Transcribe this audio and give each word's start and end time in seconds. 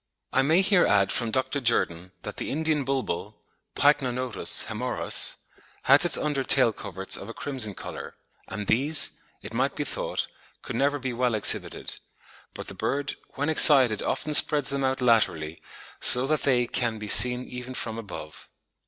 I 0.33 0.41
may 0.41 0.61
here 0.63 0.87
add 0.87 1.11
from 1.11 1.29
Dr. 1.29 1.61
Jerdon 1.61 2.11
that 2.23 2.37
the 2.37 2.49
Indian 2.49 2.83
bulbul 2.83 3.39
(Pycnonotus 3.75 4.63
hoemorrhous) 4.63 5.37
has 5.83 6.05
its 6.05 6.17
under 6.17 6.43
tail 6.43 6.73
coverts 6.73 7.15
of 7.15 7.29
a 7.29 7.35
crimson 7.35 7.75
colour, 7.75 8.15
and 8.47 8.65
these, 8.65 9.19
it 9.43 9.53
might 9.53 9.75
be 9.75 9.83
thought, 9.83 10.25
could 10.63 10.75
never 10.75 10.97
be 10.97 11.13
well 11.13 11.35
exhibited; 11.35 11.97
but 12.55 12.65
the 12.65 12.73
bird 12.73 13.13
"when 13.35 13.47
excited 13.47 14.01
often 14.01 14.33
spreads 14.33 14.69
them 14.71 14.83
out 14.83 15.01
laterally, 15.01 15.59
so 15.99 16.25
that 16.25 16.41
they 16.41 16.65
can 16.65 16.97
be 16.97 17.07
seen 17.07 17.45
even 17.47 17.75
from 17.75 17.99
above." 17.99 18.49